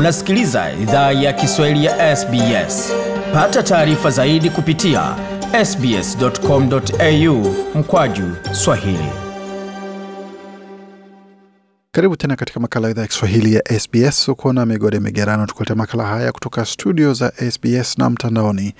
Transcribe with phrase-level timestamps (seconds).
[0.00, 2.92] Unasikiliza idhaa ya Kiswahili ya SBS.
[3.32, 5.16] Pata taarifa zaidi kupitia
[5.64, 9.08] sbs.com.au mkwaju swahili.
[11.92, 14.28] Karibu tena katika makala ya idhaa ya Kiswahili ya SBS.
[14.28, 18.74] ukuona Migode Migerano tukuletea makala haya kutoka studio za SBS na mtandaoni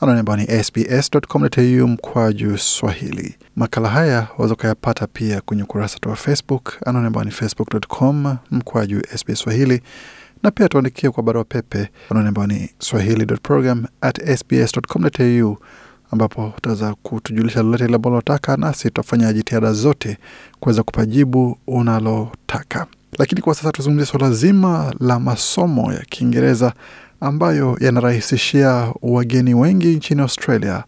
[0.00, 3.34] anwani ambao ni sbs.com.au mkwaju swahili.
[3.56, 9.82] Makala haya waweza ukayapata pia kwenye ukurasa wa Facebook anwani ni facebook.com mkwaju SBS swahili
[10.44, 15.56] na pia tuandikie kwa barua pepe anwani ambayo ni swahili.program@sbs.com.au
[16.10, 20.18] ambapo utaweza kutujulisha lolote ile ambalo unataka, nasi tutafanya jitihada zote
[20.60, 22.86] kuweza kupa jibu unalotaka.
[23.18, 26.72] Lakini kwa sasa tuzungumzie suala zima la masomo ya Kiingereza
[27.20, 30.84] ambayo yanarahisishia wageni wengi nchini Australia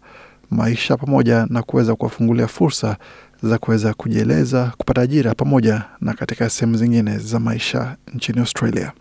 [0.51, 2.97] maisha pamoja na kuweza kuwafungulia fursa
[3.43, 8.91] za kuweza kujieleza, kupata ajira pamoja na katika sehemu zingine za maisha nchini Australia.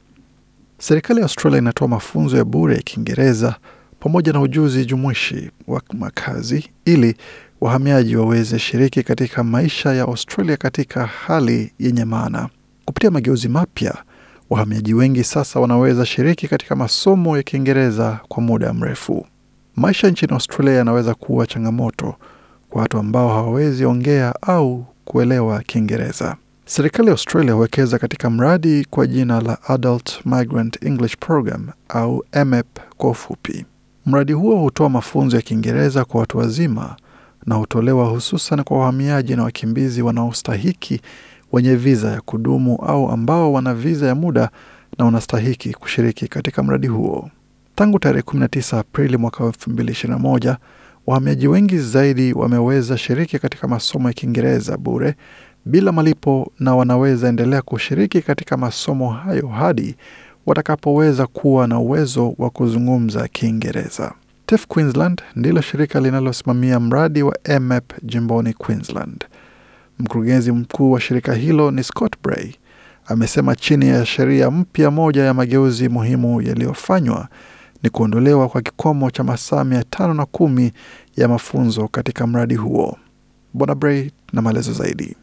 [0.78, 3.54] Serikali ya Australia inatoa mafunzo ya bure ya Kiingereza
[4.00, 7.16] pamoja na ujuzi jumuishi wa makazi ili
[7.60, 12.48] wahamiaji waweze shiriki katika maisha ya Australia katika hali yenye maana.
[12.84, 13.94] Kupitia mageuzi mapya,
[14.50, 19.26] wahamiaji wengi sasa wanaweza shiriki katika masomo ya Kiingereza kwa muda mrefu.
[19.76, 22.14] Maisha nchini Australia yanaweza kuwa changamoto
[22.70, 26.36] kwa watu ambao hawawezi ongea au kuelewa Kiingereza.
[26.68, 32.66] Serikali ya Australia huwekeza katika mradi kwa jina la Adult Migrant English Program au AMEP
[32.96, 33.66] kwa ufupi.
[34.06, 36.96] Mradi huo hutoa mafunzo ya Kiingereza kwa watu wazima
[37.46, 41.00] na hutolewa hususan kwa wahamiaji na wakimbizi wanaostahiki
[41.52, 44.50] wenye viza ya kudumu au ambao wana viza ya muda
[44.98, 47.30] na wanastahiki kushiriki katika mradi huo.
[47.74, 50.56] Tangu tarehe 19 Aprili mwaka 2021,
[51.06, 55.14] wahamiaji wengi zaidi wameweza shiriki katika masomo ya Kiingereza bure
[55.68, 59.96] bila malipo na wanaweza endelea kushiriki katika masomo hayo hadi
[60.46, 64.12] watakapoweza kuwa na uwezo wa kuzungumza Kiingereza.
[64.46, 69.24] TEF Queensland ndilo shirika linalosimamia mradi wa MEP jimboni Queensland.
[69.98, 72.52] Mkurugenzi mkuu wa shirika hilo ni Scott Bray
[73.06, 77.28] amesema chini ya sheria mpya, moja ya mageuzi muhimu yaliyofanywa
[77.82, 80.72] ni kuondolewa kwa kikomo cha masaa mia tano na kumi
[81.16, 82.98] ya mafunzo katika mradi huo.
[83.56, 85.16] Bwana Bray na maelezo zaidi.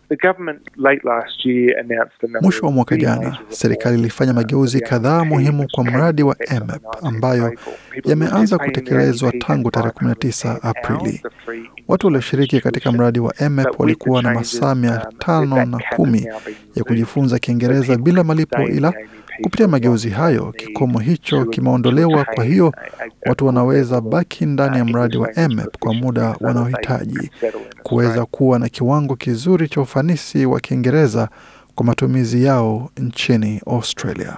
[2.42, 7.54] Mwisho wa mwaka jana, serikali ilifanya mageuzi kadhaa muhimu kwa mradi wa AMEP ambayo
[8.06, 11.22] yameanza kutekelezwa tangu tarehe 19 Aprili.
[11.88, 16.28] Watu walioshiriki katika mradi wa AMEP walikuwa na masaa mia tano na kumi
[16.76, 18.94] ya kujifunza Kiingereza bila malipo, ila
[19.42, 22.26] kupitia mageuzi hayo kikomo hicho kimeondolewa.
[22.36, 22.74] Kwa hiyo
[23.26, 27.32] watu wanaweza baki ndani ya mradi wa MEP kwa muda wanaohitaji
[27.84, 31.30] kuweza kuwa na kiwango kizuri cha ufanisi wa Kiingereza
[31.76, 34.38] kwa matumizi yao nchini Australia.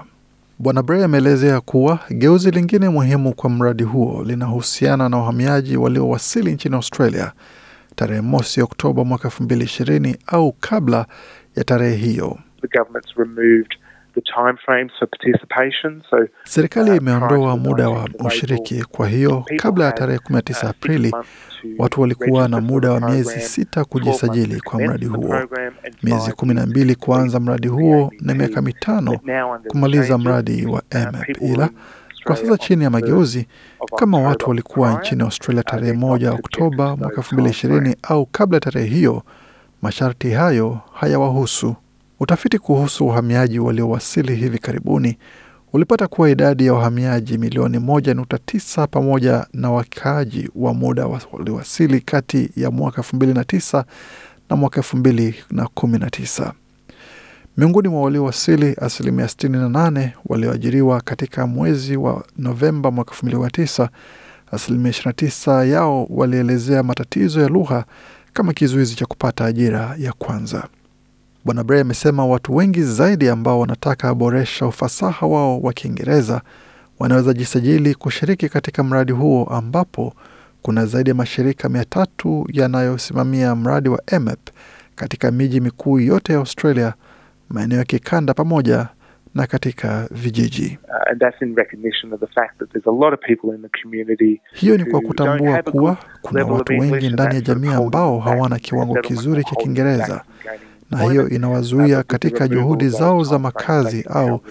[0.60, 6.76] Bwana Bray ameelezea kuwa geuzi lingine muhimu kwa mradi huo linahusiana na wahamiaji waliowasili nchini
[6.76, 7.32] Australia
[7.96, 11.06] tarehe mosi Oktoba mwaka elfu mbili ishirini au kabla
[11.56, 12.38] ya tarehe hiyo.
[16.44, 18.84] Serikali imeondoa muda wa ushiriki.
[18.84, 21.14] Kwa hiyo kabla ya tarehe 19 Aprili
[21.78, 25.36] watu walikuwa na muda wa miezi sita kujisajili kwa mradi huo,
[26.04, 29.20] miezi kumi na mbili kuanza mradi huo na miaka mitano
[29.68, 31.42] kumaliza mradi wa MAP.
[31.42, 31.70] Ila
[32.24, 33.48] kwa sasa chini ya mageuzi,
[33.96, 38.60] kama watu walikuwa nchini Australia tarehe moja Oktoba mwaka elfu mbili ishirini au kabla ya
[38.62, 39.24] tarehe hiyo,
[39.82, 41.76] masharti hayo hayawahusu.
[42.20, 45.18] Utafiti kuhusu uhamiaji waliowasili hivi karibuni
[45.74, 52.02] ulipata kuwa idadi ya wahamiaji milioni moja nukta tisa pamoja na wakaaji wa muda waliowasili
[52.02, 53.86] kati ya mwaka elfu mbili na tisa
[54.50, 56.54] na mwaka elfu mbili na kumi na tisa.
[57.58, 63.42] Miongoni mwa waliowasili, asilimia sitini na nane walioajiriwa katika mwezi wa Novemba mwaka elfu mbili
[63.42, 63.90] na tisa.
[64.52, 67.86] Asilimia ishirini na tisa yao walielezea matatizo ya lugha
[68.34, 70.68] kama kizuizi cha kupata ajira ya kwanza.
[71.46, 76.42] Bwana Bray amesema watu wengi zaidi ambao wanataka boresha ufasaha wao wa Kiingereza
[77.00, 80.14] wanaweza jisajili kushiriki katika mradi huo ambapo
[80.62, 84.40] kuna zaidi ya mashirika mia tatu yanayosimamia mradi wa EMEP
[84.96, 86.94] katika miji mikuu yote ya Australia,
[87.50, 88.88] maeneo ya kikanda pamoja
[89.36, 90.80] na katika vijiji.
[94.54, 99.44] Hiyo ni kwa kutambua kuwa kuna watu wengi ndani ya jamii ambao hawana kiwango kizuri
[99.44, 100.22] cha Kiingereza
[100.92, 104.42] na hiyo inawazuia katika juhudi zao za makazi au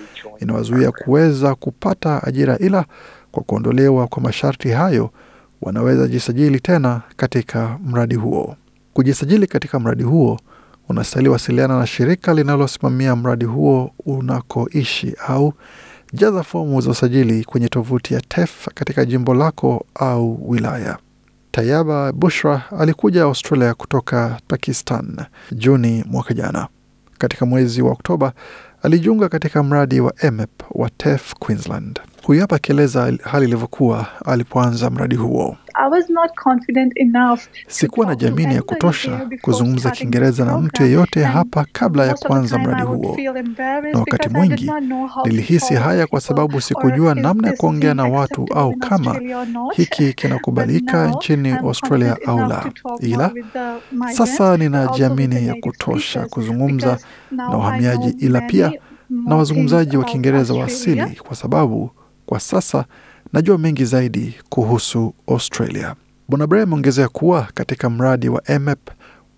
[0.41, 2.59] inawazuia kuweza kupata ajira.
[2.59, 2.85] Ila
[3.33, 5.11] kwa kuondolewa kwa masharti hayo,
[5.63, 8.57] wanaweza jisajili tena katika mradi huo.
[8.93, 10.41] Kujisajili katika mradi huo
[10.89, 15.53] unastahili wasiliana na shirika linalosimamia mradi huo unakoishi au
[16.13, 20.99] Jaza fomu za usajili kwenye tovuti ya TEF katika jimbo lako au wilaya.
[21.55, 25.17] Tayaba Bushra alikuja Australia kutoka Pakistan
[25.53, 26.69] Juni mwaka jana.
[27.19, 28.33] Katika mwezi wa Oktoba
[28.83, 32.01] alijiunga katika mradi wa EMEP wa TEF Queensland.
[32.23, 35.57] Huyu hapa akieleza hali ilivyokuwa alipoanza mradi huo.
[37.69, 42.83] Sikuwa na jamini ya kutosha kuzungumza Kiingereza na mtu yeyote hapa kabla ya kuanza mradi
[42.83, 43.17] huo,
[43.93, 44.71] na wakati mwingi
[45.25, 49.21] nilihisi haya kwa sababu sikujua namna ya kuongea na watu au kama
[49.75, 52.65] hiki kinakubalika nchini Australia au la.
[53.01, 53.33] Ila
[54.13, 56.99] sasa nina jamini ya kutosha kuzungumza
[57.31, 58.73] na wahamiaji, ila pia
[59.11, 61.91] na wazungumzaji wa Kiingereza wa asili kwa sababu
[62.27, 62.85] kwa sasa
[63.35, 65.95] najua mengi zaidi kuhusu Australia.
[66.29, 68.79] Bwana Bray ameongezea kuwa katika mradi wa MEP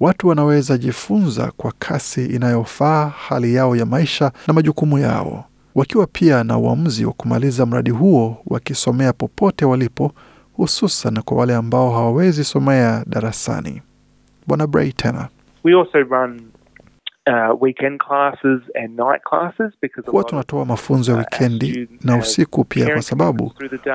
[0.00, 5.44] watu wanaweza jifunza kwa kasi inayofaa hali yao ya maisha na majukumu yao,
[5.74, 10.12] wakiwa pia na uamuzi wa kumaliza mradi huo wakisomea popote walipo,
[10.52, 13.82] hususan kwa wale ambao hawawezi somea darasani.
[14.46, 15.28] Bwana Bray tena
[17.28, 22.92] Uh, weekend classes and night classes because huwa tunatoa mafunzo ya wikendi na usiku pia,
[22.92, 23.52] kwa sababu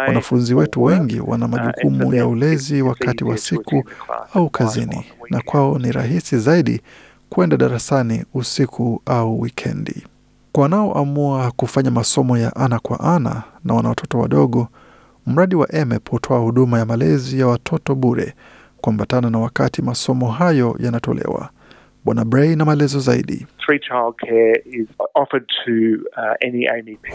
[0.07, 3.83] wanafunzi wetu wengi wana majukumu ya ulezi wakati wa siku
[4.33, 6.81] au kazini, na kwao ni rahisi zaidi
[7.30, 10.07] kwenda darasani usiku au wikendi.
[10.51, 14.68] Kwa wanaoamua kufanya masomo ya ana kwa ana na wana watoto wadogo,
[15.27, 18.34] mradi wa EMEP hutoa huduma ya malezi ya watoto bure
[18.81, 21.50] kuambatana na wakati masomo hayo yanatolewa.
[22.06, 23.48] Bwana Bray na maelezo zaidi.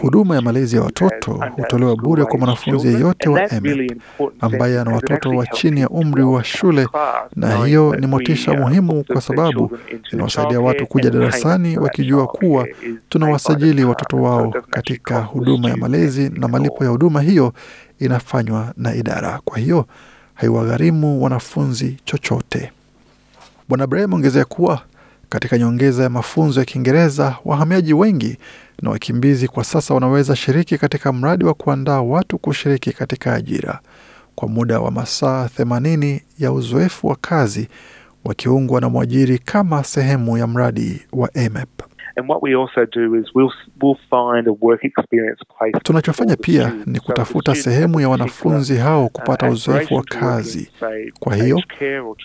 [0.01, 4.01] Huduma ya malezi ya watoto hutolewa bure kwa mwanafunzi yeyote wa EMEP
[4.39, 6.87] ambaye ana watoto wa chini ya umri wa shule,
[7.35, 9.77] na hiyo ni motisha muhimu kwa sababu
[10.13, 12.67] inawasaidia watu kuja darasani wakijua kuwa
[13.09, 17.53] tunawasajili watoto wao katika huduma ya malezi, na malipo ya huduma hiyo
[17.99, 19.85] inafanywa na idara, kwa hiyo
[20.33, 22.71] haiwagharimu wanafunzi chochote.
[23.69, 24.81] Bwana Bray ameongezea kuwa
[25.29, 28.37] katika nyongeza ya mafunzo ya Kiingereza, wahamiaji wengi
[28.81, 33.79] na wakimbizi kwa sasa wanaweza shiriki katika mradi wa kuandaa watu kushiriki katika ajira
[34.35, 37.67] kwa muda wa masaa 80 ya uzoefu wa kazi,
[38.25, 41.86] wakiungwa na mwajiri kama sehemu ya mradi wa EMEP.
[45.83, 50.71] Tunachofanya pia ni kutafuta sehemu ya wanafunzi hao kupata uzoefu wa kazi.
[51.19, 51.61] Kwa hiyo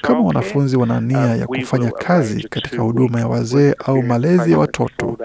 [0.03, 5.19] kama wanafunzi wana nia ya kufanya kazi katika huduma ya wazee au malezi ya watoto,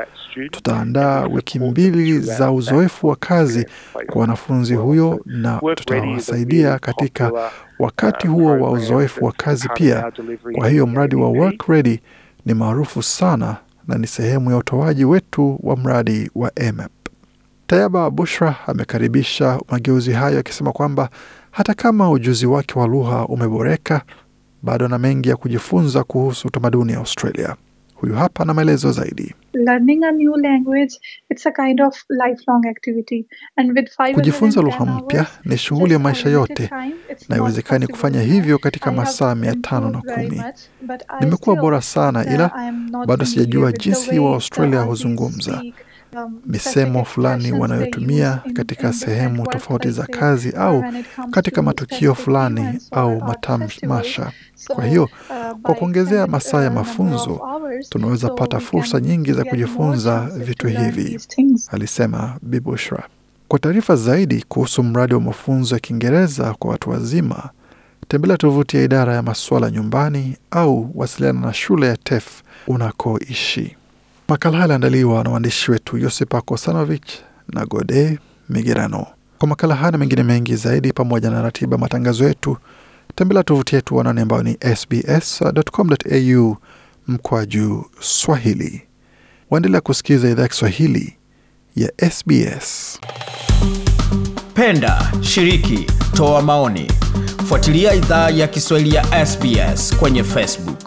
[0.51, 3.65] tutaandaa wiki mbili za uzoefu wa kazi
[4.07, 7.31] kwa wanafunzi huyo, na tutawasaidia katika
[7.79, 10.11] wakati huo wa uzoefu wa kazi pia.
[10.55, 11.99] Kwa hiyo mradi wa Work Ready
[12.45, 13.55] ni maarufu sana
[13.87, 16.91] na ni sehemu ya utoaji wetu wa mradi wa EMEP.
[17.67, 21.09] Tayaba Bushra amekaribisha mageuzi hayo akisema kwamba
[21.51, 24.01] hata kama ujuzi wake wa lugha umeboreka,
[24.63, 27.55] bado ana mengi ya kujifunza kuhusu utamaduni wa Australia.
[27.95, 29.35] Huyu hapa na maelezo zaidi.
[34.13, 36.69] Kujifunza lugha mpya ni shughuli ya maisha yote,
[37.29, 40.41] na haiwezekani kufanya hivyo katika masaa mia tano na kumi.
[41.21, 42.51] Nimekuwa bora sana, ila
[43.07, 45.61] bado sijajua jinsi wa Australia huzungumza
[46.45, 50.83] misemo fulani wanayotumia katika sehemu tofauti za kazi au
[51.31, 54.31] katika matukio fulani au matamasha.
[54.67, 55.09] Kwa hiyo
[55.61, 57.56] kwa kuongezea masaa ya mafunzo
[57.89, 61.19] tunaweza pata fursa nyingi za kujifunza vitu hivi,
[61.71, 63.03] alisema Bi Bushra.
[63.47, 67.49] Kwa taarifa zaidi kuhusu mradi wa mafunzo ya Kiingereza kwa watu wazima,
[68.07, 73.75] tembelea tovuti ya idara ya masuala nyumbani au wasiliana na shule ya TEF unakoishi.
[74.27, 77.11] Makala haya aliandaliwa na waandishi wetu Josipa Kosanovich
[77.53, 78.19] na Gode
[78.49, 79.05] Migerano.
[79.39, 82.57] Kwa makala haya na mengine mengi zaidi, pamoja na ratiba matangazo yetu,
[83.15, 86.57] tembelea tovuti yetu wanane ambayo ni sbs.com.au
[87.07, 88.81] mkwaju Swahili.
[89.49, 91.17] Waendelea kusikiza idhaa Kiswahili
[91.75, 92.99] ya SBS.
[94.53, 96.91] Penda, shiriki, toa maoni,
[97.47, 100.86] fuatilia idhaa ya Kiswahili ya SBS kwenye Facebook.